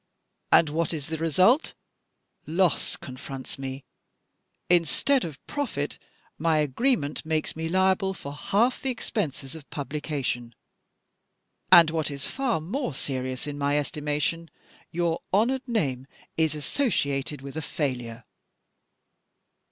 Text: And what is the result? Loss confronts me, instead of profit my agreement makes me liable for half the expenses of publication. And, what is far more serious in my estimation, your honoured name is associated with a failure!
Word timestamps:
And 0.51 0.69
what 0.69 0.93
is 0.95 1.09
the 1.09 1.17
result? 1.19 1.75
Loss 2.47 2.95
confronts 2.97 3.59
me, 3.59 3.83
instead 4.67 5.23
of 5.23 5.37
profit 5.45 5.99
my 6.39 6.57
agreement 6.57 7.23
makes 7.23 7.55
me 7.55 7.69
liable 7.69 8.15
for 8.15 8.33
half 8.33 8.81
the 8.81 8.89
expenses 8.89 9.53
of 9.53 9.69
publication. 9.69 10.55
And, 11.71 11.91
what 11.91 12.09
is 12.09 12.25
far 12.25 12.59
more 12.59 12.95
serious 12.95 13.45
in 13.45 13.59
my 13.59 13.77
estimation, 13.77 14.49
your 14.89 15.19
honoured 15.31 15.67
name 15.67 16.07
is 16.35 16.55
associated 16.55 17.43
with 17.43 17.55
a 17.55 17.61
failure! 17.61 18.23